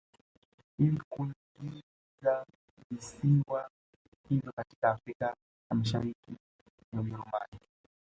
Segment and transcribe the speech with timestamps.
[0.79, 2.45] Ili kuingiza
[2.91, 3.69] visiwa
[4.29, 6.35] hivyo katika Afrika ya Mashariki
[6.93, 7.57] ya Ujerumani